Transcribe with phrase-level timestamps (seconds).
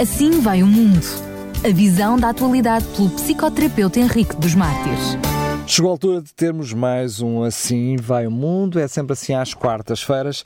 [0.00, 1.04] Assim vai o mundo.
[1.64, 5.18] A visão da atualidade pelo psicoterapeuta Henrique dos Mártires.
[5.66, 9.54] Chegou a altura de termos mais um Assim Vai o Mundo, é sempre assim às
[9.54, 10.44] quartas-feiras.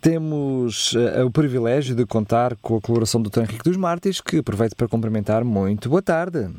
[0.00, 3.40] Temos uh, o privilégio de contar com a colaboração do Dr.
[3.40, 5.44] Henrique dos Mártires, que aproveito para cumprimentar.
[5.44, 6.50] Muito boa tarde.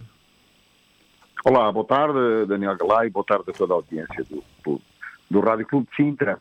[1.44, 4.82] Olá, boa tarde, Daniel Galay, boa tarde a toda a audiência do, do,
[5.30, 6.40] do Rádio Clube de Sintra.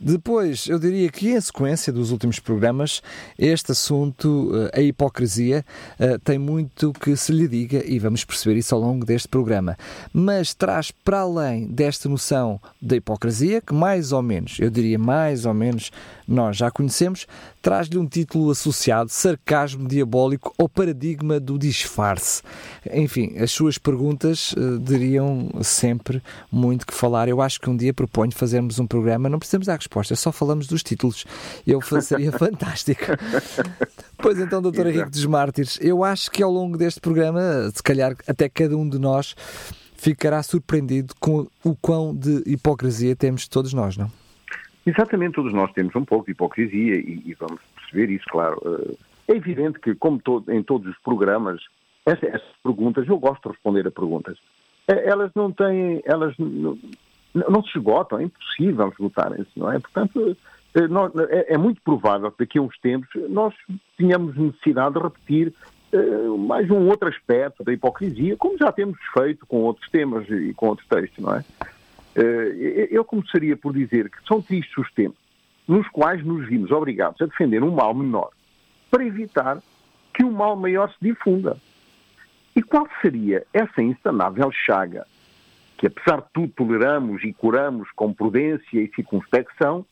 [0.00, 3.00] Depois, eu diria que em sequência dos últimos programas,
[3.38, 5.64] este assunto, eh, a hipocrisia,
[5.98, 9.78] eh, tem muito que se lhe diga e vamos perceber isso ao longo deste programa.
[10.12, 15.46] Mas traz para além desta noção da hipocrisia, que mais ou menos, eu diria mais
[15.46, 15.92] ou menos,
[16.26, 17.26] nós já conhecemos,
[17.60, 22.42] traz-lhe um título associado, sarcasmo diabólico ou paradigma do disfarce.
[22.92, 27.28] Enfim, as suas perguntas uh, diriam sempre muito que falar.
[27.28, 30.66] Eu acho que um dia proponho fazermos um programa, não precisamos dar resposta, só falamos
[30.66, 31.24] dos títulos.
[31.66, 33.04] Eu seria fantástico.
[34.18, 38.16] Pois então, doutor Henrique dos Mártires, eu acho que ao longo deste programa, se calhar
[38.26, 39.34] até cada um de nós
[39.96, 44.10] ficará surpreendido com o quão de hipocrisia temos todos nós, não?
[44.86, 48.60] Exatamente, todos nós temos um pouco de hipocrisia e, e vamos perceber isso, claro.
[48.66, 51.62] Eh, é evidente que, como em todos os programas,
[52.04, 54.36] essas, perguntas, eu gosto de responder a perguntas,
[54.86, 56.78] eh, elas não têm, elas não,
[57.34, 59.78] não se esgotam, é impossível esgotarem-se, não é?
[59.78, 60.36] Portanto,
[60.74, 63.54] eh, nós, é, é, muito provável que daqui a uns tempos nós
[63.96, 65.54] tenhamos necessidade de repetir
[66.48, 70.66] mais um outro aspecto da hipocrisia, como já temos feito com outros temas e com
[70.66, 71.44] outros textos, não é?
[72.16, 75.24] Eh, eu começaria por dizer que são tristes os tempos
[75.66, 78.30] nos quais nos vimos obrigados a defender um mal menor
[78.90, 79.58] para evitar
[80.12, 81.56] que um mal maior se difunda.
[82.54, 85.06] E qual seria essa insanável chaga
[85.76, 89.84] que, apesar de tudo, toleramos e curamos com prudência e circunspecção,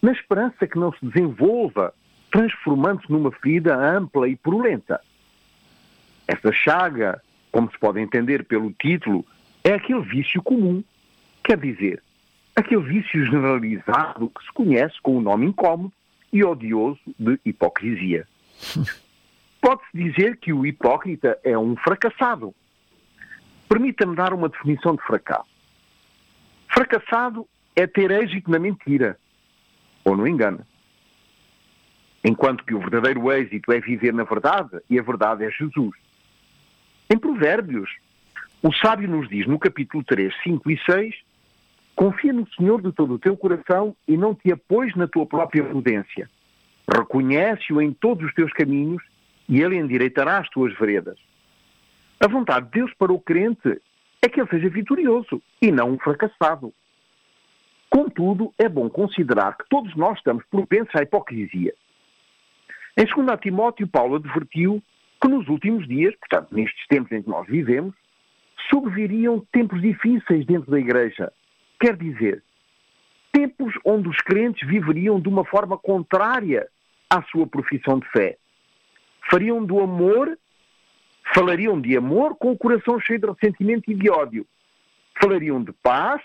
[0.00, 1.92] na esperança que não se desenvolva,
[2.30, 5.00] transformando-se numa ferida ampla e purulenta?
[6.28, 7.20] Essa chaga,
[7.50, 9.26] como se pode entender pelo título,
[9.64, 10.84] é aquele vício comum
[11.48, 12.02] Quer dizer,
[12.54, 15.90] aquele vício generalizado que se conhece com o nome incómodo
[16.30, 18.28] e odioso de hipocrisia.
[19.58, 22.54] Pode-se dizer que o hipócrita é um fracassado.
[23.66, 25.48] Permita-me dar uma definição de fracasso.
[26.68, 29.18] Fracassado é ter êxito na mentira
[30.04, 30.60] ou no engano.
[32.22, 35.96] Enquanto que o verdadeiro êxito é viver na verdade e a verdade é Jesus.
[37.08, 37.88] Em Provérbios,
[38.62, 41.27] o sábio nos diz no capítulo 3, 5 e 6
[41.98, 45.64] Confia no Senhor de todo o teu coração e não te apoies na tua própria
[45.64, 46.30] prudência.
[46.88, 49.02] Reconhece-o em todos os teus caminhos
[49.48, 51.18] e ele endireitará as tuas veredas.
[52.20, 53.82] A vontade de Deus para o crente
[54.22, 56.72] é que ele seja vitorioso e não um fracassado.
[57.90, 61.74] Contudo, é bom considerar que todos nós estamos propensos à hipocrisia.
[62.96, 64.80] Em 2 Timóteo, Paulo advertiu
[65.20, 67.92] que nos últimos dias, portanto, nestes tempos em que nós vivemos,
[68.70, 71.32] sobreviriam tempos difíceis dentro da Igreja,
[71.80, 72.42] Quer dizer,
[73.32, 76.68] tempos onde os crentes viveriam de uma forma contrária
[77.08, 78.36] à sua profissão de fé.
[79.30, 80.36] Fariam do amor,
[81.34, 84.46] falariam de amor com o coração cheio de ressentimento e de ódio.
[85.20, 86.22] Falariam de paz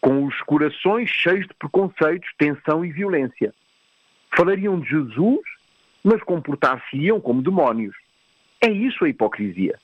[0.00, 3.52] com os corações cheios de preconceitos, tensão e violência.
[4.36, 5.40] Falariam de Jesus,
[6.04, 7.96] mas comportar-se-iam como demónios.
[8.60, 9.78] É isso a hipocrisia.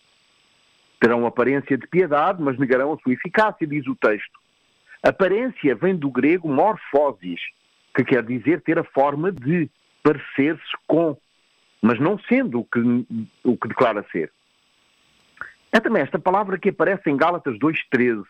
[1.01, 4.44] Terão aparência de piedade, mas negarão a sua eficácia, diz o texto.
[5.05, 7.39] Aparência vem do grego morphosis,
[7.95, 9.71] que quer dizer ter a forma de,
[10.03, 11.15] parecer-se com,
[11.83, 12.81] mas não sendo o que,
[13.45, 14.33] o que declara ser.
[15.71, 18.25] É também esta palavra que aparece em Gálatas 2.13.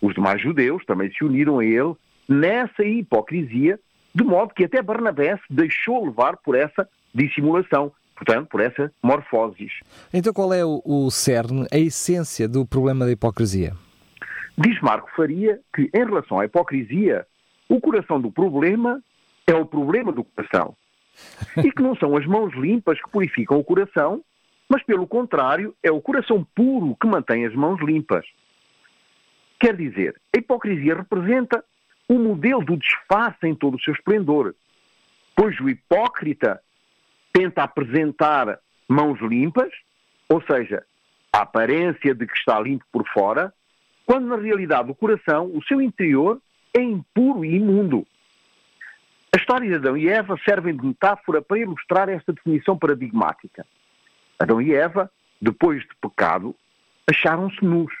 [0.00, 1.94] Os demais judeus também se uniram a ele
[2.28, 3.78] nessa hipocrisia,
[4.12, 9.70] de modo que até Barnabé se deixou levar por essa dissimulação, portanto, por essa morfoses.
[10.12, 13.72] Então qual é o, o cerne, a essência do problema da hipocrisia?
[14.56, 17.26] Diz Marco Faria que, em relação à hipocrisia,
[17.68, 19.02] o coração do problema
[19.46, 20.76] é o problema do coração.
[21.56, 24.22] E que não são as mãos limpas que purificam o coração,
[24.68, 28.24] mas, pelo contrário, é o coração puro que mantém as mãos limpas.
[29.60, 31.64] Quer dizer, a hipocrisia representa
[32.08, 34.54] o modelo do disfarce em todo o seu esplendor,
[35.36, 36.60] pois o hipócrita
[37.32, 38.58] tenta apresentar
[38.88, 39.72] mãos limpas,
[40.28, 40.84] ou seja,
[41.32, 43.52] a aparência de que está limpo por fora,
[44.06, 46.40] quando na realidade o coração, o seu interior,
[46.74, 48.06] é impuro e imundo.
[49.34, 53.66] A história de Adão e Eva servem de metáfora para ilustrar esta definição paradigmática.
[54.38, 55.10] Adão e Eva,
[55.40, 56.54] depois de pecado,
[57.08, 57.92] acharam-se nus.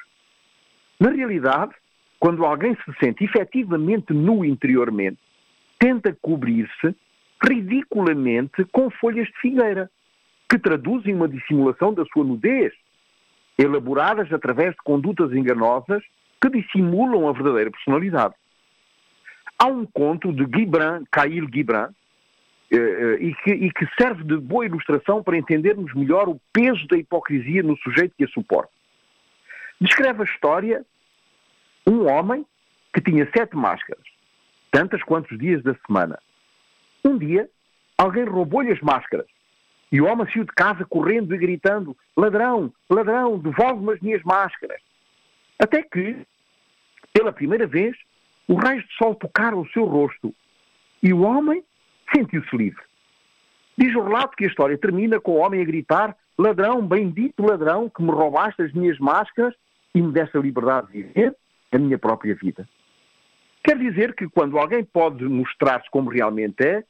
[1.00, 1.72] Na realidade,
[2.20, 5.18] quando alguém se sente efetivamente nu interiormente,
[5.78, 6.94] tenta cobrir-se
[7.42, 9.90] ridiculamente com folhas de figueira,
[10.48, 12.72] que traduzem uma dissimulação da sua nudez,
[13.58, 16.02] elaboradas através de condutas enganosas
[16.40, 18.34] que dissimulam a verdadeira personalidade.
[19.58, 21.90] Há um conto de Gibran, Khalil Gibran,
[22.70, 26.86] eh, eh, e que, e que serve de boa ilustração para entendermos melhor o peso
[26.88, 28.72] da hipocrisia no sujeito que a suporta.
[29.80, 30.84] Descreve a história
[31.86, 32.46] um homem
[32.92, 34.04] que tinha sete máscaras,
[34.70, 36.18] tantas quantos dias da semana.
[37.04, 37.48] Um dia,
[37.98, 39.26] alguém roubou-lhe as máscaras
[39.92, 44.80] e o homem saiu de casa correndo e gritando: Ladrão, ladrão, devolve-me as minhas máscaras.
[45.58, 46.26] Até que,
[47.12, 47.94] pela primeira vez,
[48.48, 50.34] os raios de sol tocaram o seu rosto
[51.02, 51.62] e o homem
[52.14, 52.82] sentiu-se livre.
[53.76, 57.90] Diz o relato que a história termina com o homem a gritar: Ladrão, bendito ladrão,
[57.90, 59.54] que me roubaste as minhas máscaras
[59.94, 61.36] e me deste a liberdade de viver
[61.70, 62.66] a minha própria vida.
[63.62, 66.82] Quer dizer que quando alguém pode mostrar-se como realmente é,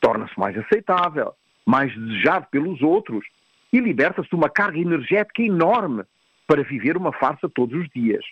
[0.00, 1.34] torna-se mais aceitável,
[1.66, 3.24] mais desejado pelos outros
[3.72, 6.04] e liberta-se de uma carga energética enorme
[6.46, 8.24] para viver uma farsa todos os dias.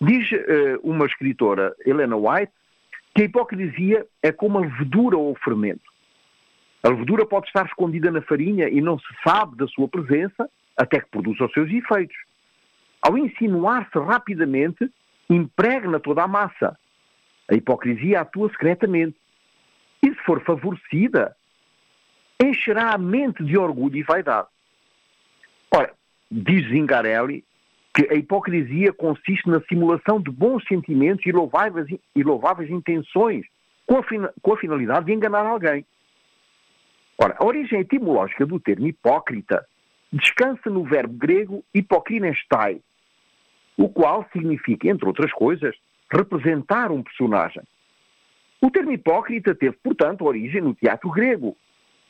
[0.00, 0.36] Diz uh,
[0.82, 2.52] uma escritora, Helena White,
[3.14, 5.90] que a hipocrisia é como a levedura ou o fermento.
[6.82, 11.00] A levedura pode estar escondida na farinha e não se sabe da sua presença até
[11.00, 12.16] que produza os seus efeitos.
[13.00, 14.90] Ao insinuar-se rapidamente,
[15.30, 16.78] impregna toda a massa.
[17.50, 19.16] A hipocrisia atua secretamente.
[20.02, 21.34] E se for favorecida,
[22.42, 24.48] encherá a mente de orgulho e vaidade.
[25.74, 25.92] Ora,
[26.30, 27.44] diz Zingarelli
[27.94, 33.46] que a hipocrisia consiste na simulação de bons sentimentos e louváveis, e louváveis intenções
[33.86, 34.02] com a,
[34.42, 35.86] com a finalidade de enganar alguém.
[37.16, 39.66] Ora, a origem etimológica do termo hipócrita
[40.12, 42.80] descansa no verbo grego hipokrinestai,
[43.78, 45.74] o qual significa, entre outras coisas,
[46.12, 47.62] representar um personagem.
[48.60, 51.56] O termo hipócrita teve, portanto, origem no teatro grego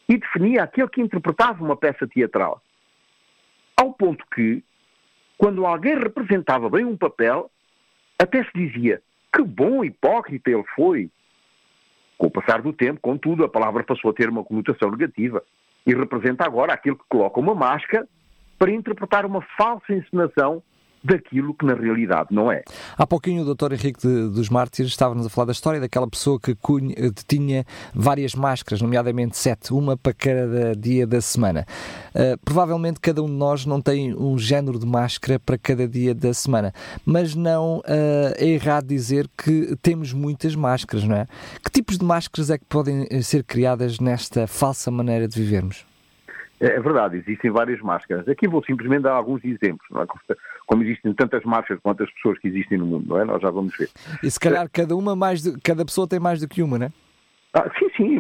[0.09, 2.63] e definia aquele que interpretava uma peça teatral.
[3.77, 4.63] Ao ponto que,
[5.37, 7.51] quando alguém representava bem um papel,
[8.19, 9.03] até se dizia
[9.35, 11.11] que bom hipócrita ele foi.
[12.17, 15.43] Com o passar do tempo, contudo, a palavra passou a ter uma conotação negativa
[15.87, 18.09] e representa agora aquele que coloca uma máscara
[18.59, 20.63] para interpretar uma falsa encenação
[21.07, 22.63] daquilo que na realidade não é.
[22.97, 23.73] Há pouquinho o Dr.
[23.73, 26.95] Henrique de, dos Mártires estava-nos a falar da história daquela pessoa que cunha,
[27.27, 27.65] tinha
[27.95, 31.67] várias máscaras, nomeadamente sete, uma para cada dia da semana.
[32.15, 36.15] Uh, provavelmente cada um de nós não tem um género de máscara para cada dia
[36.15, 36.73] da semana,
[37.05, 37.83] mas não uh,
[38.37, 41.27] é errado dizer que temos muitas máscaras, não é?
[41.65, 45.87] Que tipos de máscaras é que podem ser criadas nesta falsa maneira de vivermos?
[46.61, 48.27] É, é verdade, existem várias máscaras.
[48.29, 50.07] Aqui vou simplesmente dar alguns exemplos, não é?
[50.67, 53.25] Como existem tantas máscaras quantas pessoas que existem no mundo, não é?
[53.25, 53.89] Nós já vamos ver.
[54.23, 56.87] E se calhar cada uma mais, de, cada pessoa tem mais do que uma, não
[56.87, 56.93] é?
[57.55, 58.19] Ah, sim, sim,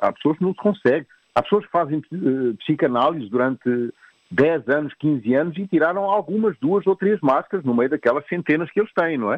[0.00, 1.06] há, há, pessoas que não se consegue.
[1.34, 3.92] Há pessoas que fazem uh, psicanálise durante
[4.30, 8.70] 10 anos, 15 anos e tiraram algumas, duas ou três máscaras no meio daquelas centenas
[8.70, 9.36] que eles têm, não é?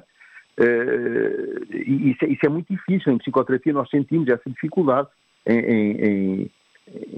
[0.60, 3.12] Uh, e isso, é, isso, é muito difícil.
[3.12, 5.08] Em psicoterapia nós sentimos essa dificuldade
[5.46, 6.50] em, em, em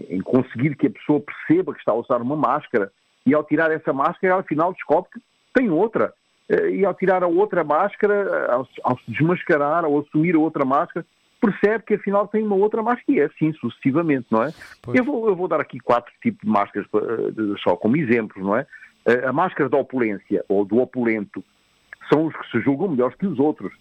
[0.09, 2.91] em conseguir que a pessoa perceba que está a usar uma máscara
[3.27, 5.21] e ao tirar essa máscara, ela afinal descobre que
[5.55, 6.13] tem outra.
[6.49, 10.65] Eh, e ao tirar a outra máscara, ao, ao se desmascarar, ao assumir a outra
[10.65, 11.07] máscara,
[11.41, 14.53] percebe que afinal tem uma outra máscara e é assim sucessivamente, não é?
[14.93, 18.57] Eu vou, eu vou, dar aqui quatro tipos de máscaras eh, só como exemplos, não
[18.57, 18.67] é?
[19.07, 21.43] Eh, a máscara da opulência ou do opulento
[22.13, 23.73] são os que se julgam melhores que os outros,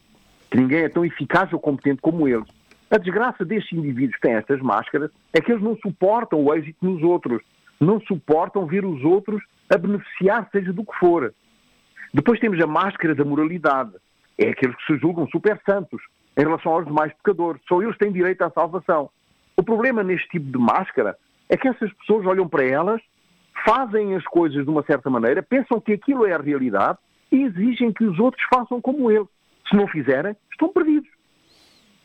[0.50, 2.48] que ninguém é tão eficaz ou competente como eles.
[2.90, 6.78] A desgraça destes indivíduos que têm estas máscaras é que eles não suportam o êxito
[6.82, 7.42] nos outros,
[7.80, 11.34] não suportam ver os outros a beneficiar, seja do que for.
[12.14, 13.92] Depois temos a máscara da moralidade.
[14.38, 16.02] É aqueles que se julgam super santos
[16.38, 17.62] em relação aos demais pecadores.
[17.68, 19.10] Só eles têm direito à salvação.
[19.56, 21.18] O problema neste tipo de máscara
[21.48, 23.02] é que essas pessoas olham para elas,
[23.66, 26.98] fazem as coisas de uma certa maneira, pensam que aquilo é a realidade
[27.32, 29.28] e exigem que os outros façam como eles.
[29.70, 31.10] Se não fizerem, estão perdidos.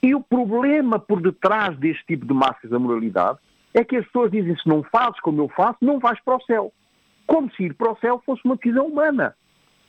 [0.03, 3.39] E o problema por detrás deste tipo de máscaras da moralidade
[3.75, 6.43] é que as pessoas dizem se não fazes como eu faço, não vais para o
[6.43, 6.73] céu.
[7.27, 9.35] Como se ir para o céu fosse uma decisão humana.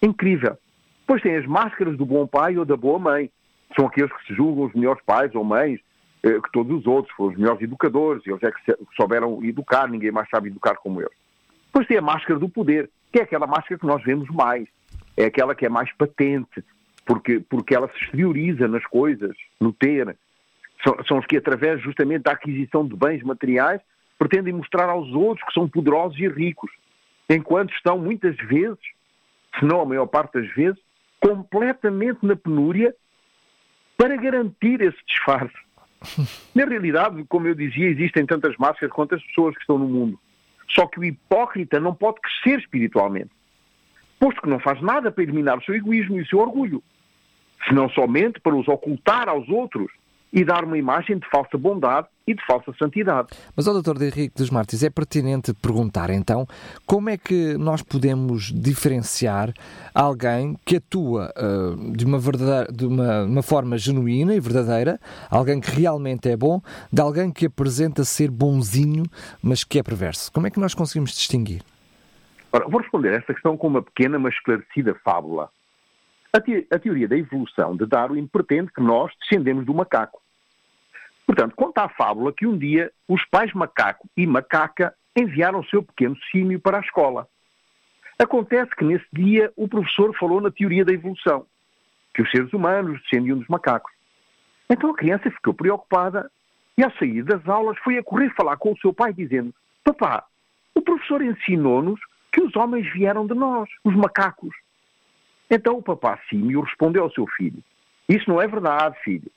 [0.02, 0.58] Incrível.
[1.02, 3.30] Depois tem as máscaras do bom pai ou da boa mãe.
[3.76, 5.80] São aqueles que se julgam os melhores pais ou mães
[6.26, 10.12] eh, que todos os outros, foram os melhores educadores, eles é que souberam educar, ninguém
[10.12, 11.14] mais sabe educar como eles.
[11.68, 14.68] Depois tem a máscara do poder, que é aquela máscara que nós vemos mais.
[15.16, 16.64] É aquela que é mais patente,
[17.06, 20.18] porque, porque ela se exterioriza nas coisas, no ter.
[20.86, 23.82] São, são os que, através justamente da aquisição de bens materiais,
[24.20, 26.72] pretendem mostrar aos outros que são poderosos e ricos,
[27.28, 28.78] enquanto estão muitas vezes,
[29.60, 30.80] se não a maior parte das vezes,
[31.20, 32.96] completamente na penúria
[33.98, 35.56] para garantir esse disfarce.
[36.54, 40.20] Na realidade, como eu dizia, existem tantas máscaras quanto as pessoas que estão no mundo.
[40.70, 43.32] Só que o hipócrita não pode crescer espiritualmente,
[44.20, 46.84] posto que não faz nada para eliminar o seu egoísmo e o seu orgulho,
[47.68, 49.92] senão somente para os ocultar aos outros
[50.36, 53.30] e dar uma imagem de falsa bondade e de falsa santidade.
[53.56, 54.02] Mas, ao Dr.
[54.02, 56.46] Henrique dos Martins, é pertinente perguntar então
[56.86, 59.54] como é que nós podemos diferenciar
[59.94, 65.00] alguém que atua uh, de, uma, verdadeira, de uma, uma, forma genuína e verdadeira,
[65.32, 66.62] alguém que realmente é bom,
[66.92, 69.04] de alguém que apresenta ser bonzinho,
[69.42, 70.30] mas que é perverso.
[70.34, 71.62] Como é que nós conseguimos distinguir?
[72.52, 75.50] Ora, vou responder a esta questão com uma pequena, mas esclarecida fábula.
[76.34, 80.25] A, te a teoria da evolução de Darwin pretende que nós descendemos do macaco.
[81.26, 85.82] Portanto, conta a fábula que um dia os pais macaco e macaca enviaram o seu
[85.82, 87.28] pequeno símio para a escola.
[88.20, 91.46] Acontece que nesse dia o professor falou na teoria da evolução,
[92.14, 93.92] que os seres humanos descendiam dos macacos.
[94.70, 96.32] Então a criança ficou preocupada
[96.78, 99.54] e, ao sair das aulas, foi a correr falar com o seu pai, dizendo:
[99.84, 100.26] Papá,
[100.74, 102.00] o professor ensinou-nos
[102.32, 104.54] que os homens vieram de nós, os macacos.
[105.50, 107.64] Então o papá Símio respondeu ao seu filho:
[108.10, 109.32] Isso não é verdade, filho.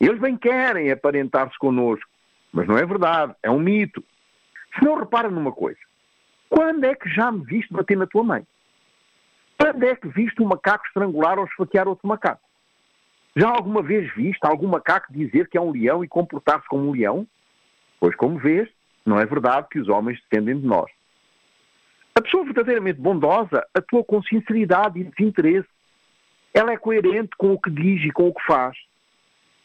[0.00, 2.08] Eles bem querem aparentar-se connosco,
[2.52, 4.02] mas não é verdade, é um mito.
[4.74, 5.78] Se não repara numa coisa,
[6.48, 8.46] quando é que já me viste bater na tua mãe?
[9.58, 12.42] Quando é que viste um macaco estrangular ou esfaquear outro macaco?
[13.36, 16.92] Já alguma vez viste algum macaco dizer que é um leão e comportar-se como um
[16.92, 17.26] leão?
[17.98, 18.68] Pois, como vês,
[19.04, 20.90] não é verdade que os homens dependem de nós.
[22.14, 25.68] A pessoa verdadeiramente bondosa atua com sinceridade e desinteresse.
[26.52, 28.76] Ela é coerente com o que diz e com o que faz.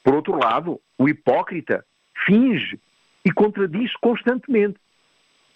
[0.03, 1.85] Por outro lado, o hipócrita
[2.25, 2.79] finge
[3.23, 4.79] e contradiz constantemente,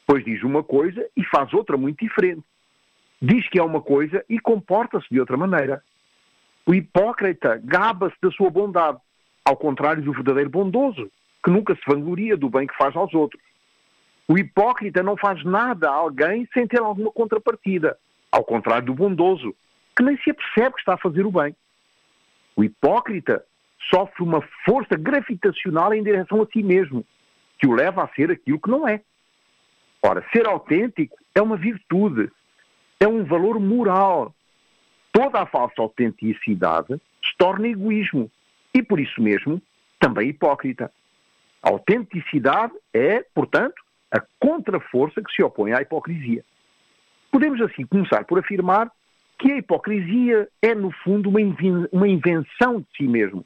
[0.05, 2.43] pois diz uma coisa e faz outra muito diferente.
[3.21, 5.81] Diz que é uma coisa e comporta-se de outra maneira.
[6.65, 9.00] O hipócrita gaba-se da sua bondade,
[9.45, 11.09] ao contrário do verdadeiro bondoso,
[11.43, 13.41] que nunca se vangloria do bem que faz aos outros.
[14.27, 17.97] O hipócrita não faz nada a alguém sem ter alguma contrapartida,
[18.31, 19.53] ao contrário do bondoso,
[19.95, 21.55] que nem se apercebe que está a fazer o bem.
[22.55, 23.43] O hipócrita
[23.89, 27.05] sofre uma força gravitacional em direção a si mesmo,
[27.57, 29.01] que o leva a ser aquilo que não é.
[30.01, 32.29] Ora, ser autêntico é uma virtude,
[32.99, 34.33] é um valor moral.
[35.11, 38.29] Toda a falsa autenticidade se torna egoísmo
[38.73, 39.61] e, por isso mesmo,
[39.99, 40.91] também hipócrita.
[41.61, 46.43] A autenticidade é, portanto, a contraforça que se opõe à hipocrisia.
[47.31, 48.91] Podemos assim começar por afirmar
[49.39, 53.45] que a hipocrisia é, no fundo, uma invenção de si mesmo,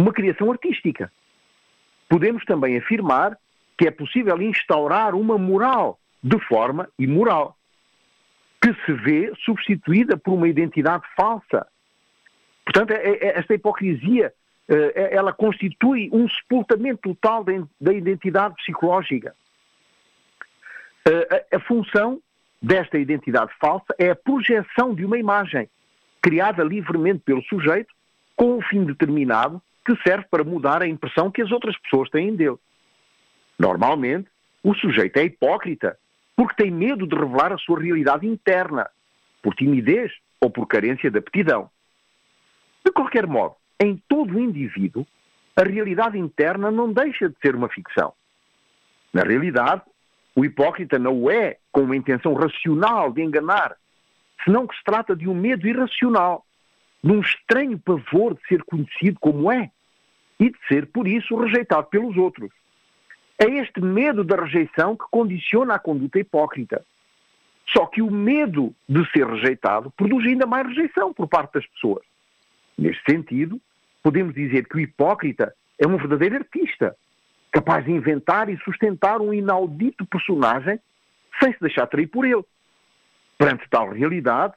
[0.00, 1.12] uma criação artística.
[2.08, 3.36] Podemos também afirmar
[3.76, 7.56] que é possível instaurar uma moral de forma imoral,
[8.60, 11.66] que se vê substituída por uma identidade falsa.
[12.64, 14.32] Portanto, é, é, esta hipocrisia
[14.68, 17.44] eh, ela constitui um sepultamento total
[17.80, 19.34] da identidade psicológica.
[21.08, 22.20] Eh, a função
[22.60, 25.68] desta identidade falsa é a projeção de uma imagem
[26.20, 27.92] criada livremente pelo sujeito
[28.36, 29.60] com um fim determinado
[29.96, 32.58] que serve para mudar a impressão que as outras pessoas têm dele.
[33.58, 34.28] Normalmente,
[34.62, 35.98] o sujeito é hipócrita
[36.36, 38.88] porque tem medo de revelar a sua realidade interna,
[39.42, 41.70] por timidez ou por carência de aptidão.
[42.84, 45.06] De qualquer modo, em todo o indivíduo,
[45.54, 48.14] a realidade interna não deixa de ser uma ficção.
[49.12, 49.82] Na realidade,
[50.34, 53.76] o hipócrita não é com uma intenção racional de enganar,
[54.44, 56.46] senão que se trata de um medo irracional,
[57.02, 59.70] de um estranho pavor de ser conhecido como é
[60.40, 62.50] e de ser, por isso, rejeitado pelos outros.
[63.38, 66.82] É este medo da rejeição que condiciona a conduta hipócrita.
[67.68, 72.02] Só que o medo de ser rejeitado produz ainda mais rejeição por parte das pessoas.
[72.76, 73.60] Neste sentido,
[74.02, 76.96] podemos dizer que o hipócrita é um verdadeiro artista,
[77.52, 80.80] capaz de inventar e sustentar um inaudito personagem
[81.38, 82.44] sem se deixar trair por ele.
[83.38, 84.54] Perante tal realidade,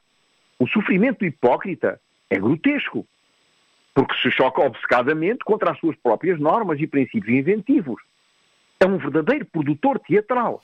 [0.57, 1.99] o sofrimento do hipócrita
[2.29, 3.05] é grotesco,
[3.93, 8.01] porque se choca obcecadamente contra as suas próprias normas e princípios inventivos.
[8.79, 10.61] É um verdadeiro produtor teatral,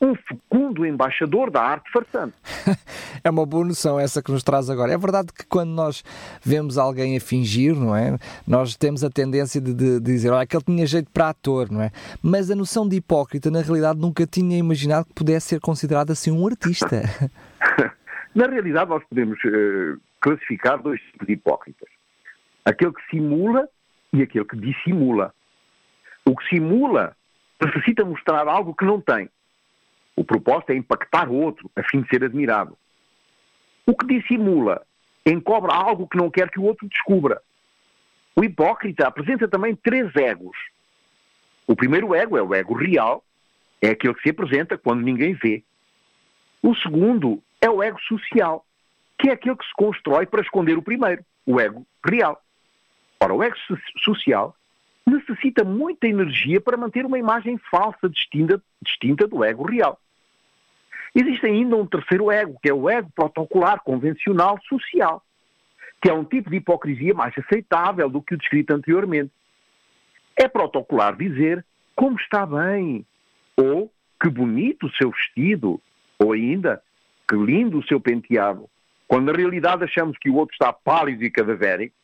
[0.00, 2.34] um fecundo embaixador da arte farsante.
[3.22, 4.92] é uma boa noção essa que nos traz agora.
[4.92, 6.02] É verdade que quando nós
[6.42, 8.18] vemos alguém a fingir, não é?
[8.48, 11.70] Nós temos a tendência de, de, de dizer, olha, que ele tinha jeito para ator,
[11.70, 11.92] não é?
[12.20, 16.32] Mas a noção de hipócrita, na realidade, nunca tinha imaginado que pudesse ser considerado assim
[16.32, 17.02] um artista.
[18.34, 21.91] na realidade, nós podemos uh, classificar dois tipos de hipócritas.
[22.64, 23.68] Aquele que simula
[24.12, 25.34] e aquele que dissimula.
[26.24, 27.16] O que simula
[27.60, 29.28] necessita mostrar algo que não tem.
[30.14, 32.76] O propósito é impactar o outro, a fim de ser admirado.
[33.86, 34.84] O que dissimula
[35.24, 37.40] encobra algo que não quer que o outro descubra.
[38.36, 40.56] O hipócrita apresenta também três egos.
[41.66, 43.24] O primeiro ego é o ego real,
[43.80, 45.62] é aquele que se apresenta quando ninguém vê.
[46.62, 48.64] O segundo é o ego social,
[49.18, 52.40] que é aquele que se constrói para esconder o primeiro, o ego real.
[53.22, 53.54] Ora, o ego
[54.02, 54.56] social
[55.06, 59.96] necessita muita energia para manter uma imagem falsa distinta, distinta do ego real.
[61.14, 65.22] Existe ainda um terceiro ego, que é o ego protocolar, convencional, social,
[66.00, 69.30] que é um tipo de hipocrisia mais aceitável do que o descrito anteriormente.
[70.34, 71.64] É protocolar dizer
[71.94, 73.06] como está bem,
[73.56, 75.80] ou que bonito o seu vestido,
[76.18, 76.82] ou ainda
[77.28, 78.68] que lindo o seu penteado,
[79.06, 81.94] quando na realidade achamos que o outro está pálido e cadavérico,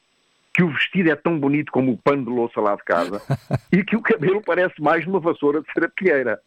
[0.59, 3.23] que o vestido é tão bonito como o pano de louça lá de casa
[3.71, 6.41] e que o cabelo parece mais uma vassoura de serapilheira.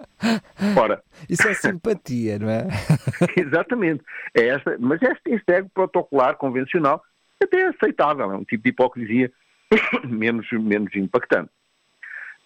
[0.78, 2.68] Ora, Isso é simpatia, não é?
[3.40, 4.04] exatamente.
[4.36, 7.02] É esta, mas este, este ego protocolar, convencional,
[7.42, 9.32] até é aceitável, é um tipo de hipocrisia
[10.04, 11.50] menos, menos impactante.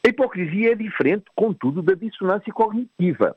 [0.05, 3.35] A hipocrisia é diferente, contudo, da dissonância cognitiva,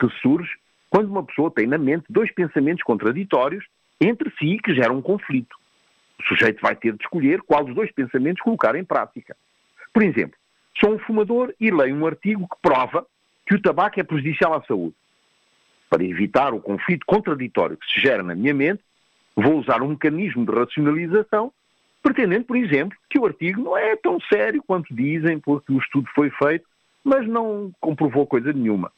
[0.00, 0.50] que surge
[0.90, 3.64] quando uma pessoa tem na mente dois pensamentos contraditórios
[4.00, 5.61] entre si que geram um conflito.
[6.22, 9.36] O sujeito vai ter de escolher qual dos dois pensamentos colocar em prática.
[9.92, 10.36] Por exemplo,
[10.78, 13.04] sou um fumador e leio um artigo que prova
[13.46, 14.94] que o tabaco é prejudicial à saúde.
[15.90, 18.82] Para evitar o conflito contraditório que se gera na minha mente,
[19.34, 21.52] vou usar um mecanismo de racionalização,
[22.02, 26.08] pretendendo, por exemplo, que o artigo não é tão sério quanto dizem, porque o estudo
[26.14, 26.66] foi feito,
[27.04, 28.92] mas não comprovou coisa nenhuma.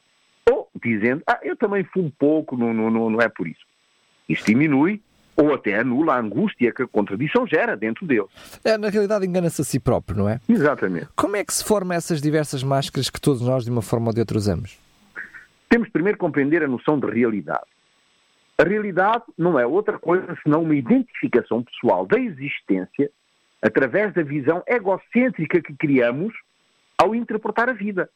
[0.49, 3.65] Ou dizendo, ah, eu também fumo pouco, não, não, não é por isso.
[4.29, 5.01] Isso diminui
[5.35, 8.25] ou até anula a angústia que a contradição gera dentro dele.
[8.63, 10.39] É, na realidade engana-se a si próprio, não é?
[10.47, 11.07] Exatamente.
[11.15, 14.13] Como é que se formam essas diversas máscaras que todos nós, de uma forma ou
[14.13, 14.79] de outra, usamos?
[15.69, 17.65] Temos primeiro compreender a noção de realidade.
[18.57, 23.11] A realidade não é outra coisa senão uma identificação pessoal da existência
[23.61, 26.33] através da visão egocêntrica que criamos
[26.97, 28.09] ao interpretar a vida.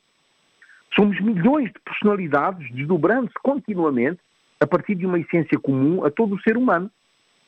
[0.96, 4.22] Somos milhões de personalidades desdobrando-se continuamente
[4.60, 6.90] a partir de uma essência comum a todo o ser humano,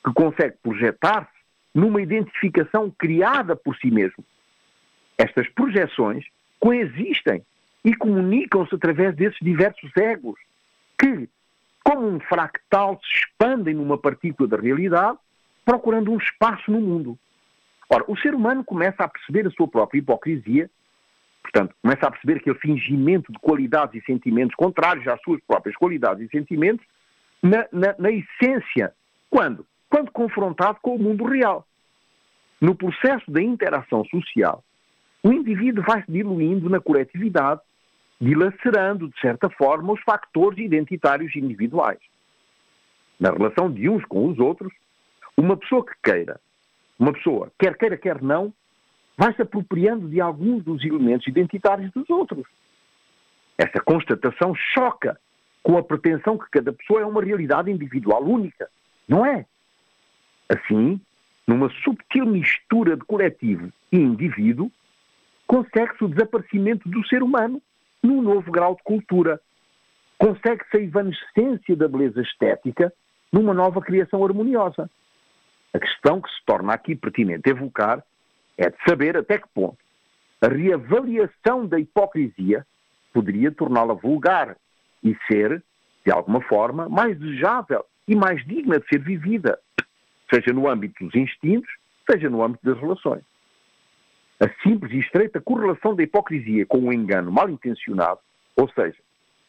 [0.03, 1.31] que consegue projetar-se
[1.73, 4.23] numa identificação criada por si mesmo.
[5.17, 6.25] Estas projeções
[6.59, 7.43] coexistem
[7.83, 10.39] e comunicam-se através desses diversos egos,
[10.99, 11.29] que,
[11.83, 15.17] como um fractal, se expandem numa partícula da realidade,
[15.65, 17.17] procurando um espaço no mundo.
[17.89, 20.69] Ora, o ser humano começa a perceber a sua própria hipocrisia
[21.41, 26.25] Portanto, começa a perceber aquele fingimento de qualidades e sentimentos contrários às suas próprias qualidades
[26.25, 26.85] e sentimentos
[27.41, 28.93] na, na, na essência.
[29.29, 29.65] Quando?
[29.91, 31.67] Quando confrontado com o mundo real.
[32.61, 34.63] No processo da interação social,
[35.21, 37.59] o indivíduo vai se diluindo na coletividade,
[38.19, 41.99] dilacerando, de certa forma, os factores identitários individuais.
[43.19, 44.71] Na relação de uns com os outros,
[45.35, 46.39] uma pessoa que queira,
[46.97, 48.53] uma pessoa, quer queira, quer não,
[49.17, 52.47] vai se apropriando de alguns dos elementos identitários dos outros.
[53.57, 55.19] Essa constatação choca
[55.61, 58.69] com a pretensão que cada pessoa é uma realidade individual única.
[59.07, 59.45] Não é?
[60.51, 60.99] Assim,
[61.47, 64.71] numa subtil mistura de coletivo e indivíduo,
[65.47, 67.61] consegue-se o desaparecimento do ser humano
[68.03, 69.39] num novo grau de cultura.
[70.17, 72.93] Consegue-se a evanescência da beleza estética
[73.31, 74.89] numa nova criação harmoniosa.
[75.73, 78.03] A questão que se torna aqui pertinente evocar
[78.57, 79.77] é de saber até que ponto
[80.41, 82.65] a reavaliação da hipocrisia
[83.13, 84.57] poderia torná-la vulgar
[85.03, 85.63] e ser,
[86.03, 89.59] de alguma forma, mais desejável e mais digna de ser vivida,
[90.33, 91.69] seja no âmbito dos instintos,
[92.09, 93.23] seja no âmbito das relações.
[94.39, 98.19] A simples e estreita correlação da hipocrisia com o engano mal intencionado,
[98.55, 98.97] ou seja,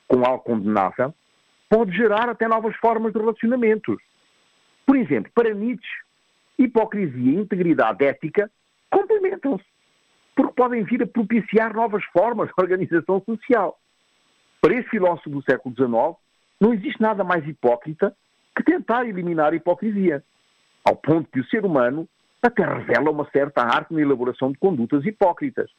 [0.06, 1.14] com algo condenável,
[1.68, 3.96] pode gerar até novas formas de relacionamentos.
[4.84, 6.02] Por exemplo, para Nietzsche,
[6.58, 8.50] hipocrisia e integridade ética
[8.90, 9.64] complementam-se,
[10.36, 13.78] porque podem vir a propiciar novas formas de organização social.
[14.60, 16.20] Para esse filósofo do século XIX,
[16.60, 18.14] não existe nada mais hipócrita
[18.54, 20.22] que tentar eliminar a hipocrisia,
[20.84, 22.08] ao ponto que o ser humano
[22.42, 25.70] até revela uma certa arte na elaboração de condutas hipócritas.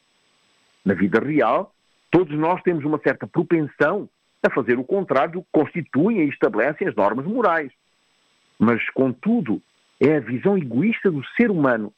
[0.84, 1.72] Na vida real,
[2.10, 4.08] todos nós temos uma certa propensão
[4.42, 7.72] a fazer o contrário do que constituem e estabelecem as normas morais.
[8.58, 9.60] Mas, contudo,
[10.00, 11.92] é a visão egoísta do ser humano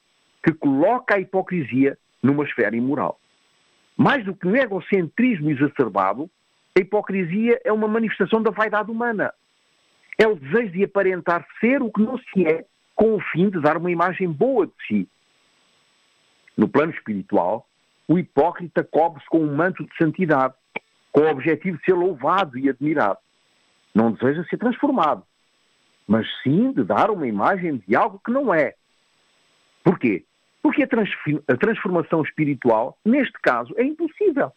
[0.44, 3.18] que coloca a hipocrisia numa esfera imoral.
[3.96, 6.30] Mais do que um egocentrismo exacerbado,
[6.76, 9.32] a hipocrisia é uma manifestação da vaidade humana.
[10.18, 12.64] É o desejo de aparentar ser o que não se é,
[12.96, 15.08] com o fim de dar uma imagem boa de si.
[16.56, 17.68] No plano espiritual,
[18.08, 20.54] o hipócrita cobre-se com um manto de santidade,
[21.12, 23.18] com o objetivo de ser louvado e admirado.
[23.94, 25.22] Não deseja ser transformado,
[26.08, 28.74] mas sim de dar uma imagem de algo que não é.
[29.84, 30.24] Porquê?
[30.62, 34.50] Porque a, transformação espiritual, neste caso, é impossível.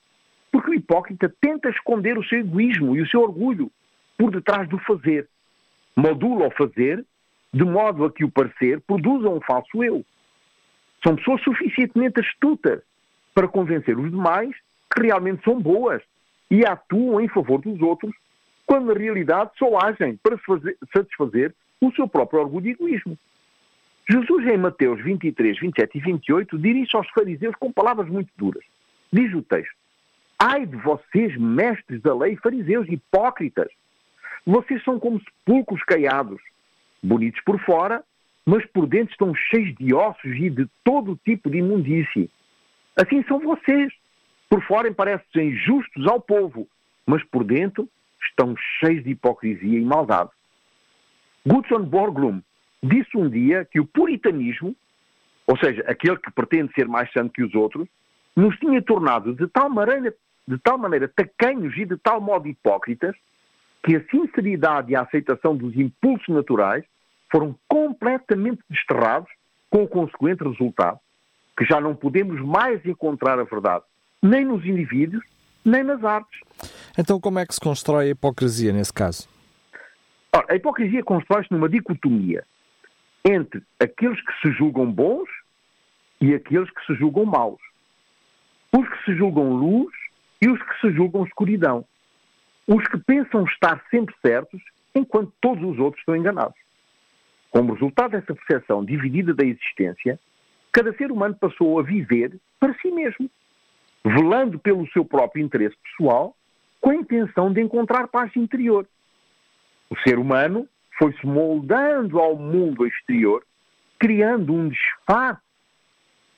[0.51, 3.71] Porque o hipócrita tenta esconder o seu egoísmo e o seu orgulho.
[4.17, 5.29] por detrás do fazer.
[5.95, 7.05] Modula o fazer
[7.53, 10.05] de modo a que o parecer produza um falso eu.
[11.03, 12.81] São pessoas suficientemente astutas
[13.33, 14.55] para convencer os demais
[14.93, 16.01] que realmente são boas
[16.49, 18.13] e atuam em favor dos outros,
[18.65, 20.37] quando na realidade só agem para
[20.93, 23.17] satisfazer o seu próprio orgulho e egoísmo.
[24.09, 28.63] Jesus, em Mateus 23, 27 e 28, dirige aos fariseus com palavras muito duras.
[29.13, 29.75] Diz o texto:
[30.37, 33.69] Ai de vocês, mestres da lei, fariseus, hipócritas!
[34.45, 36.41] Vocês são como sepulcros caiados,
[37.01, 38.03] bonitos por fora,
[38.45, 42.29] mas por dentro estão cheios de ossos e de todo tipo de imundície.
[42.95, 43.93] Assim são vocês.
[44.49, 46.67] Por fora parecem justos ao povo,
[47.05, 47.87] mas por dentro
[48.29, 50.31] estão cheios de hipocrisia e maldade.
[51.45, 52.41] Gutzon Borglum
[52.81, 54.75] disse um dia que o puritanismo,
[55.45, 57.87] ou seja, aquele que pretende ser mais santo que os outros,
[58.35, 60.13] nos tinha tornado de tal maneira,
[60.47, 63.15] de tal maneira tacanhos e de tal modo hipócritas
[63.83, 66.83] que a sinceridade e a aceitação dos impulsos naturais
[67.31, 69.29] foram completamente desterrados,
[69.69, 70.99] com o consequente resultado
[71.59, 73.83] que já não podemos mais encontrar a verdade,
[74.23, 75.21] nem nos indivíduos,
[75.65, 76.39] nem nas artes.
[76.97, 79.27] Então, como é que se constrói a hipocrisia nesse caso?
[80.33, 82.45] Ora, a hipocrisia constrói-se numa dicotomia
[83.25, 85.27] entre aqueles que se julgam bons
[86.21, 87.59] e aqueles que se julgam maus.
[88.71, 89.93] Os que se julgam luz
[90.41, 91.83] e os que se julgam escuridão.
[92.71, 94.61] Os que pensam estar sempre certos,
[94.93, 96.55] enquanto todos os outros estão enganados.
[97.49, 100.19] Como resultado dessa percepção dividida da existência,
[100.71, 103.27] cada ser humano passou a viver para si mesmo,
[104.05, 106.35] velando pelo seu próprio interesse pessoal,
[106.79, 108.87] com a intenção de encontrar paz interior.
[109.89, 110.67] O ser humano
[110.99, 113.43] foi-se moldando ao mundo exterior,
[113.97, 115.41] criando um disfarce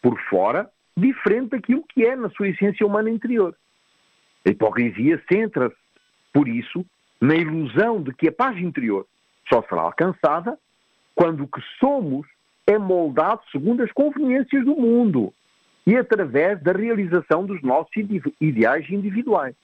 [0.01, 3.53] por fora diferente daquilo que é na sua essência humana interior.
[4.45, 5.75] A hipocrisia centra-se,
[6.33, 6.85] por isso,
[7.19, 9.05] na ilusão de que a paz interior
[9.51, 10.57] só será alcançada
[11.13, 12.27] quando o que somos
[12.65, 15.33] é moldado segundo as conveniências do mundo
[15.85, 17.91] e através da realização dos nossos
[18.39, 19.55] ideais individuais.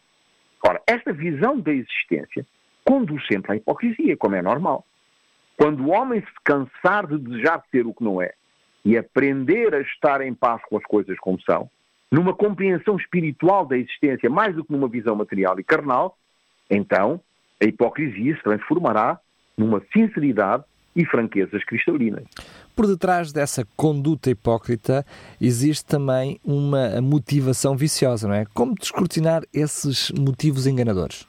[0.66, 2.46] Ora, esta visão da existência
[2.84, 4.86] conduz sempre à hipocrisia, como é normal.
[5.56, 8.34] Quando o homem se cansar de desejar ser o que não é
[8.84, 11.70] e aprender a estar em paz com as coisas como são,
[12.12, 16.18] numa compreensão espiritual da existência mais do que numa visão material e carnal,
[16.70, 17.20] então
[17.62, 19.20] a hipocrisia se transformará
[19.58, 20.64] numa sinceridade
[20.96, 22.26] e franquezas cristalinas.
[22.76, 25.06] Por detrás dessa conduta hipócrita
[25.40, 28.46] existe também uma motivação viciosa, não é?
[28.54, 31.28] Como descortinar esses motivos enganadores?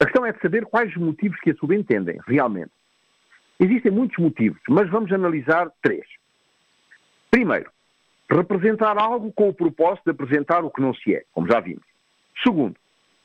[0.00, 2.72] A questão é de saber quais os motivos que a subentendem, realmente.
[3.60, 6.04] Existem muitos motivos, mas vamos analisar três.
[7.30, 7.70] Primeiro,
[8.28, 11.84] representar algo com o propósito de apresentar o que não se é, como já vimos.
[12.42, 12.74] Segundo,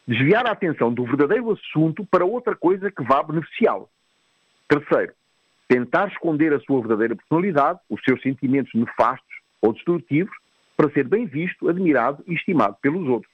[0.07, 3.89] desviar a atenção do verdadeiro assunto para outra coisa que vá beneficiá-lo.
[4.67, 5.13] Terceiro,
[5.67, 10.33] tentar esconder a sua verdadeira personalidade, os seus sentimentos nefastos ou destrutivos,
[10.77, 13.31] para ser bem visto, admirado e estimado pelos outros.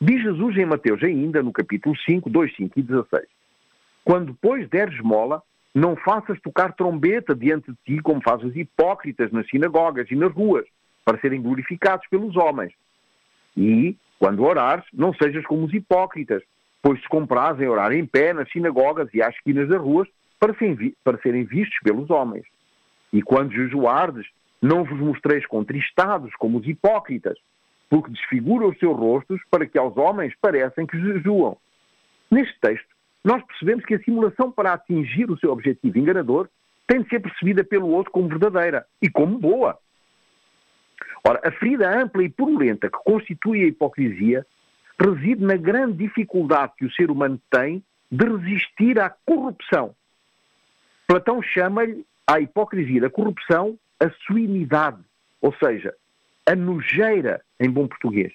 [0.00, 3.24] Diz Jesus em Mateus ainda, no capítulo 5, 2, 5 e 16,
[4.04, 5.42] Quando depois deres esmola,
[5.74, 10.32] não faças tocar trombeta diante de ti como fazem os hipócritas nas sinagogas e nas
[10.32, 10.66] ruas,
[11.04, 12.72] para serem glorificados pelos homens.
[13.56, 16.42] E, quando orares, não sejas como os hipócritas,
[16.82, 20.54] pois se comprazem orar em pé nas sinagogas e às esquinas das ruas para,
[21.02, 22.44] para serem vistos pelos homens.
[23.12, 24.26] E quando jejuardes,
[24.60, 27.38] não vos mostreis contristados como os hipócritas,
[27.88, 31.56] porque desfiguram os seus rostos para que aos homens parecem que jejuam.
[32.30, 32.88] Neste texto,
[33.24, 36.48] nós percebemos que a simulação para atingir o seu objetivo enganador
[36.86, 39.78] tem de ser percebida pelo outro como verdadeira e como boa.
[41.26, 44.46] Ora, a ferida ampla e purulenta que constitui a hipocrisia
[44.98, 49.94] reside na grande dificuldade que o ser humano tem de resistir à corrupção
[51.06, 54.98] Platão chama-lhe à hipocrisia da corrupção a suinidade,
[55.40, 55.94] ou seja,
[56.44, 58.32] a nojeira, em bom português,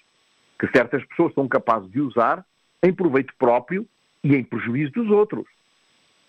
[0.58, 2.46] que certas pessoas são capazes de usar
[2.82, 3.86] em proveito próprio
[4.24, 5.46] e em prejuízo dos outros.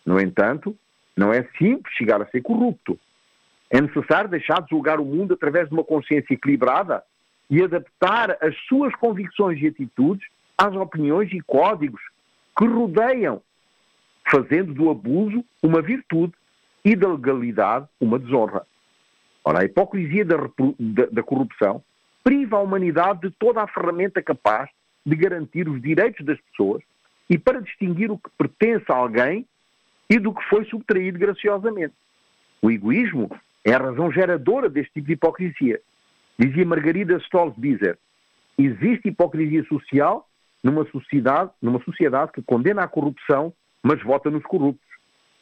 [0.04, 0.76] No entanto,
[1.16, 2.98] não é simples chegar a ser corrupto.
[3.72, 7.02] É necessário deixar de julgar o mundo através de uma consciência equilibrada
[7.48, 12.02] e adaptar as suas convicções e atitudes às opiniões e códigos
[12.56, 13.40] que rodeiam
[14.30, 16.34] fazendo do abuso uma virtude
[16.84, 18.66] e da legalidade uma desonra.
[19.42, 21.82] Ora, a hipocrisia da, da, da corrupção
[22.22, 24.68] priva a humanidade de toda a ferramenta capaz
[25.04, 26.82] de garantir os direitos das pessoas
[27.28, 29.46] e para distinguir o que pertence a alguém
[30.10, 31.94] e do que foi subtraído graciosamente.
[32.60, 33.30] O egoísmo
[33.64, 35.80] é a razão geradora deste tipo de hipocrisia.
[36.38, 37.98] Dizia Margarida Stolz-Bizer,
[38.58, 40.28] existe hipocrisia social
[40.62, 44.86] numa sociedade, numa sociedade que condena a corrupção mas vota nos corruptos.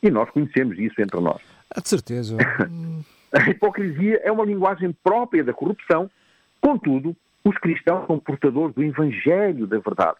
[0.02, 1.40] E nós conhecemos isso entre nós.
[1.70, 2.36] Ah, de certeza.
[3.32, 6.10] A hipocrisia é uma linguagem própria da corrupção,
[6.60, 10.16] contudo, os cristãos são portadores do Evangelho da verdade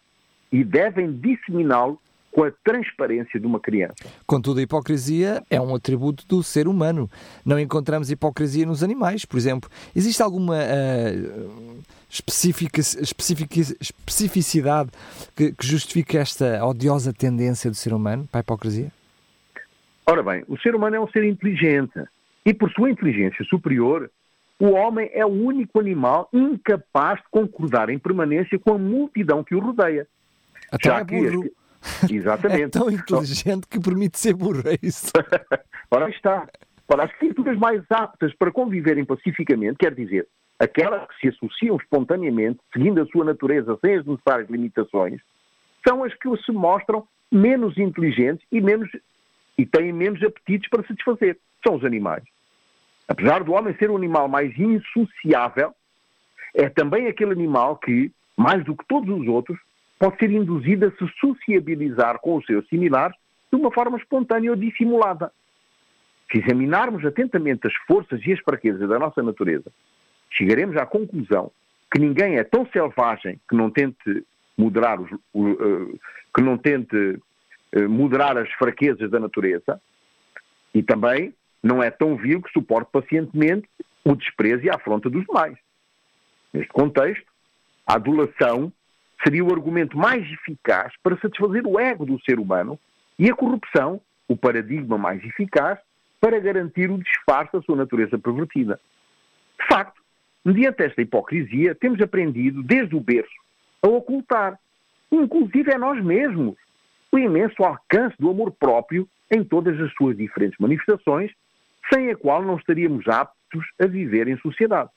[0.49, 1.99] e devem disseminá-lo
[2.31, 3.95] com a transparência de uma criança.
[4.25, 7.09] Contudo, a hipocrisia é um atributo do ser humano.
[7.45, 9.69] Não encontramos hipocrisia nos animais, por exemplo.
[9.95, 14.89] Existe alguma uh, especifica, especifica, especificidade
[15.35, 18.91] que, que justifique esta odiosa tendência do ser humano para a hipocrisia?
[20.05, 21.99] Ora bem, o ser humano é um ser inteligente
[22.45, 24.09] e, por sua inteligência superior,
[24.59, 29.55] o homem é o único animal incapaz de concordar em permanência com a multidão que
[29.55, 30.07] o rodeia.
[30.71, 31.49] Até Já é burro.
[32.09, 32.63] Exatamente.
[32.63, 35.11] É tão inteligente que permite ser burro, é isso?
[35.89, 36.47] Ora está.
[36.87, 40.27] Ora, as criaturas mais aptas para conviverem pacificamente, quer dizer,
[40.59, 45.21] aquelas que se associam espontaneamente, seguindo a sua natureza sem as necessárias limitações,
[45.87, 48.89] são as que se mostram menos inteligentes e, menos,
[49.57, 51.39] e têm menos apetites para satisfazer.
[51.65, 52.23] São os animais.
[53.07, 55.73] Apesar do homem ser o animal mais insociável,
[56.53, 59.57] é também aquele animal que, mais do que todos os outros,
[60.01, 63.15] pode ser induzido a se sociabilizar com os seus similares
[63.53, 65.31] de uma forma espontânea ou dissimulada.
[66.31, 69.71] Se examinarmos atentamente as forças e as fraquezas da nossa natureza,
[70.31, 71.51] chegaremos à conclusão
[71.93, 74.25] que ninguém é tão selvagem que não tente
[74.57, 75.99] moderar, os, uh,
[76.35, 79.79] que não tente uh, moderar as fraquezas da natureza
[80.73, 83.69] e também não é tão vil que suporte pacientemente
[84.03, 85.59] o desprezo e a afronta dos demais.
[86.51, 87.27] Neste contexto,
[87.85, 88.73] a adulação
[89.23, 92.79] seria o argumento mais eficaz para satisfazer o ego do ser humano
[93.17, 95.79] e a corrupção, o paradigma mais eficaz
[96.19, 98.79] para garantir o disfarce da sua natureza pervertida.
[99.59, 100.01] De facto,
[100.43, 103.29] mediante esta hipocrisia, temos aprendido desde o berço
[103.81, 104.59] a ocultar,
[105.11, 106.55] inclusive a nós mesmos,
[107.11, 111.31] o imenso alcance do amor próprio em todas as suas diferentes manifestações,
[111.91, 114.89] sem a qual não estaríamos aptos a viver em sociedade.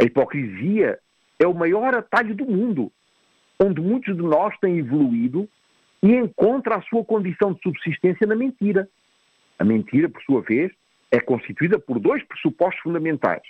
[0.00, 0.98] A hipocrisia
[1.38, 2.90] é o maior atalho do mundo
[3.62, 5.48] onde muitos de nós têm evoluído
[6.02, 8.88] e encontra a sua condição de subsistência na mentira.
[9.58, 10.72] A mentira, por sua vez,
[11.10, 13.42] é constituída por dois pressupostos fundamentais.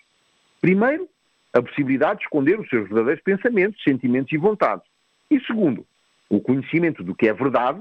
[0.61, 1.09] Primeiro,
[1.53, 4.85] a possibilidade de esconder os seus verdadeiros pensamentos, sentimentos e vontades.
[5.31, 5.87] E segundo,
[6.29, 7.81] o conhecimento do que é verdade,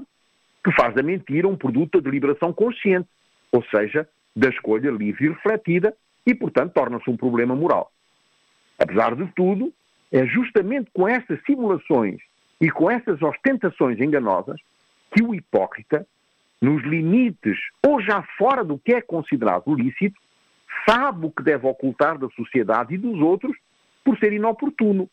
[0.62, 3.08] que faz da mentira um produto da deliberação consciente,
[3.50, 7.90] ou seja, da escolha livre e refletida, e, portanto, torna-se um problema moral.
[8.78, 9.72] Apesar de tudo,
[10.12, 12.20] é justamente com estas simulações
[12.60, 14.60] e com essas ostentações enganosas
[15.12, 16.06] que o hipócrita,
[16.60, 20.20] nos limites ou já fora do que é considerado lícito,
[20.88, 23.56] sabe o que deve ocultar da sociedade e dos outros
[24.04, 25.08] por ser inoportuno.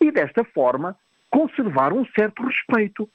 [0.00, 0.96] E desta forma
[1.30, 3.08] conservar um certo respeito.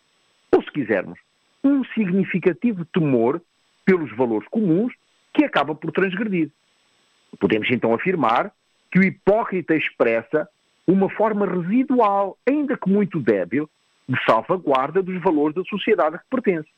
[0.51, 1.17] Ou, se quisermos,
[1.63, 3.41] um significativo temor
[3.85, 4.93] pelos valores comuns
[5.33, 6.49] que acaba por transgredir.
[7.39, 8.51] Podemos então afirmar
[8.91, 10.47] que o hipócrita expressa
[10.91, 13.69] uma forma residual, ainda que muito débil,
[14.07, 16.69] de salvaguarda dos valores da sociedade a que pertence.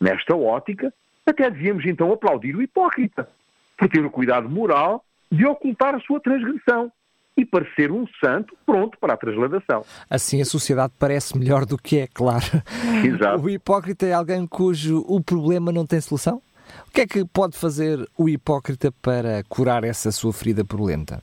[0.00, 0.92] Nesta ótica,
[1.26, 3.28] até devíamos então aplaudir o hipócrita,
[3.76, 6.90] por ter o cuidado moral de ocultar a sua transgressão
[7.36, 9.84] e parecer um santo pronto para a transladação.
[10.10, 12.44] Assim a sociedade parece melhor do que é, claro.
[13.04, 13.42] Exato.
[13.44, 16.42] O hipócrita é alguém cujo o problema não tem solução?
[16.88, 21.22] O que é que pode fazer o hipócrita para curar essa sua ferida purulenta?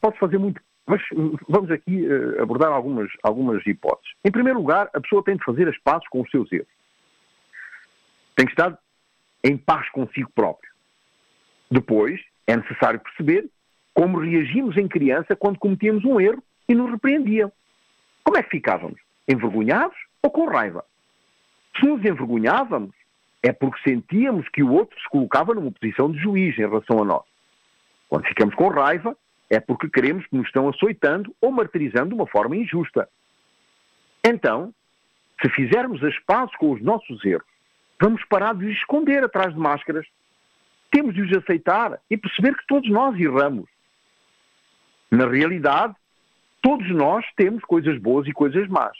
[0.00, 1.00] Pode fazer muito mas
[1.48, 4.14] vamos aqui uh, abordar algumas, algumas hipóteses.
[4.24, 6.68] Em primeiro lugar, a pessoa tem de fazer as pazes com os seus erros.
[8.36, 8.76] Tem que estar
[9.44, 10.70] em paz consigo próprio.
[11.70, 13.48] Depois, é necessário perceber
[13.94, 17.52] como reagimos em criança quando cometíamos um erro e nos repreendiam.
[18.24, 19.00] Como é que ficávamos?
[19.28, 20.84] Envergonhados ou com raiva?
[21.78, 22.94] Se nos envergonhávamos,
[23.42, 27.04] é porque sentíamos que o outro se colocava numa posição de juiz em relação a
[27.04, 27.24] nós.
[28.08, 29.16] Quando ficamos com raiva,
[29.52, 33.06] é porque queremos que nos estão açoitando ou martirizando de uma forma injusta.
[34.24, 34.72] Então,
[35.42, 37.46] se fizermos as pazes com os nossos erros,
[38.00, 40.06] vamos parar de os esconder atrás de máscaras.
[40.90, 43.68] Temos de os aceitar e perceber que todos nós erramos.
[45.10, 45.94] Na realidade,
[46.62, 48.96] todos nós temos coisas boas e coisas más.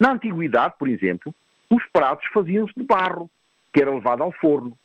[0.00, 1.32] Na antiguidade, por exemplo,
[1.70, 3.30] os pratos faziam-se de barro,
[3.72, 4.76] que era levado ao forno.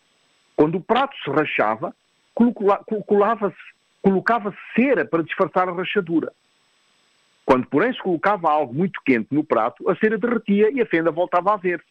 [0.55, 1.91] Quando o prato se rachava,
[3.07, 6.31] colava-se colocava cera para disfarçar a rachadura.
[7.45, 11.11] Quando, porém, se colocava algo muito quente no prato, a cera derretia e a fenda
[11.11, 11.85] voltava a ver-se.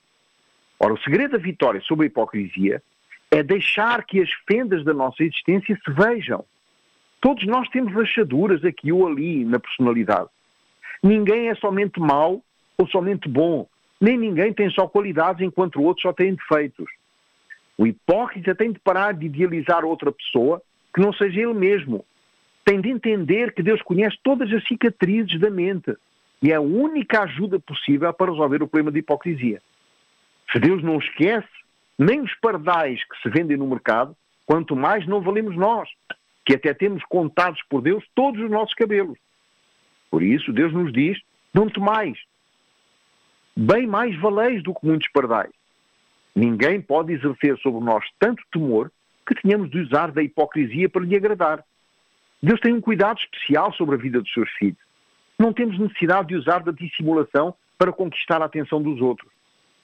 [0.79, 2.83] Ora, o segredo da vitória sobre a hipocrisia
[3.31, 6.45] é deixar que as fendas da nossa existência se vejam.
[7.21, 10.29] Todos nós temos rachaduras aqui ou ali na personalidade.
[11.03, 12.43] Ninguém é somente mau
[12.77, 13.67] ou somente bom.
[14.01, 16.87] Nem ninguém tem só qualidades enquanto o outro só tem defeitos.
[17.77, 20.63] O hipócrita tem de parar de idealizar outra pessoa
[20.95, 22.05] que não seja ele mesmo.
[22.65, 25.97] Tem de entender que Deus conhece todas as cicatrizes da mente
[26.43, 29.61] e é a única ajuda possível para resolver o problema de hipocrisia.
[30.53, 31.49] Se Deus não esquece,
[31.99, 35.89] nem os pardais que se vendem no mercado, quanto mais não valemos nós,
[36.45, 39.19] que até temos contados por Deus todos os nossos cabelos.
[40.11, 41.19] Por isso, Deus nos diz:
[41.53, 42.19] não temais.
[43.55, 45.51] Bem mais valeis do que muitos pardais.
[46.35, 48.93] Ninguém pode exercer sobre nós tanto temor
[49.29, 51.65] que tenhamos de usar da hipocrisia para lhe agradar.
[52.43, 54.79] Deus tem um cuidado especial sobre a vida dos seus filhos.
[55.39, 59.31] Não temos necessidade de usar da dissimulação para conquistar a atenção dos outros.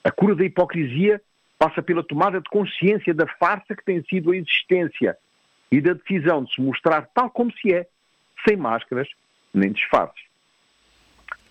[0.03, 1.21] A cura da hipocrisia
[1.59, 5.17] passa pela tomada de consciência da farsa que tem sido a existência
[5.71, 7.87] e da decisão de se mostrar tal como se é,
[8.47, 9.09] sem máscaras
[9.53, 10.25] nem disfarces.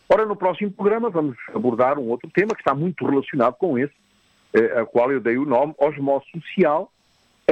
[0.08, 3.94] Ora, no próximo programa vamos abordar um outro tema que está muito relacionado com esse,
[4.54, 6.92] eh, a qual eu dei o nome Osmose Social,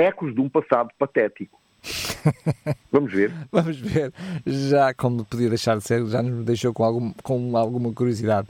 [0.02, 1.60] Ecos de um Passado Patético.
[2.92, 3.32] Vamos ver.
[3.52, 4.14] Vamos ver.
[4.46, 8.48] Já, como podia deixar de ser, já nos deixou com, algum, com alguma curiosidade.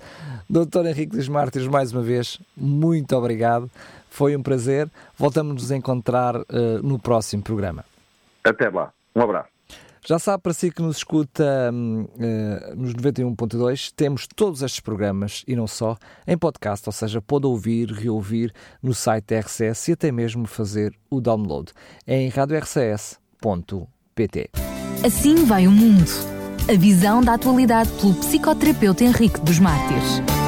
[0.50, 3.70] Doutor Henrique dos Mártires, mais uma vez, muito obrigado.
[4.10, 4.90] Foi um prazer.
[5.18, 6.46] Voltamos nos a encontrar uh,
[6.84, 7.86] no próximo programa.
[8.44, 8.92] Até lá.
[9.16, 9.50] Um abraço.
[10.06, 15.56] Já sabe, para si que nos escuta uh, nos 91.2, temos todos estes programas e
[15.56, 20.48] não só em podcast, ou seja, pode ouvir, reouvir no site RCS e até mesmo
[20.48, 21.72] fazer o download.
[22.08, 23.12] Em radiorcs.pt.
[25.06, 26.10] Assim vai o mundo.
[26.68, 30.41] A visão da atualidade pelo psicoterapeuta Henrique dos Mártires.